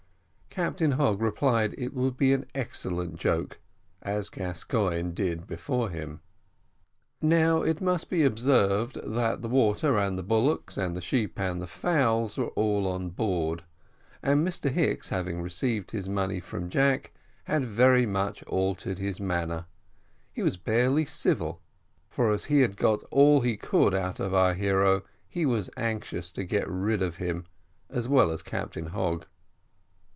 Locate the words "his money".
15.91-16.41